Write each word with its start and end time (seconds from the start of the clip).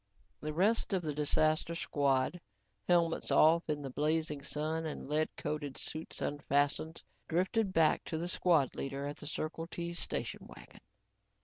The 0.39 0.51
rest 0.51 0.93
of 0.93 1.03
the 1.03 1.13
disaster 1.13 1.75
squad, 1.75 2.41
helmets 2.87 3.29
off 3.29 3.69
in 3.69 3.83
the 3.83 3.91
blazing 3.91 4.41
sun 4.41 4.87
and 4.87 5.07
lead 5.07 5.29
coated 5.37 5.77
suits 5.77 6.23
unfastened, 6.23 7.03
drifted 7.27 7.71
back 7.71 8.03
to 8.05 8.17
the 8.17 8.27
squad 8.27 8.73
leader 8.73 9.05
at 9.05 9.17
the 9.17 9.27
Circle 9.27 9.67
T 9.67 9.93
station 9.93 10.47
wagon. 10.47 10.81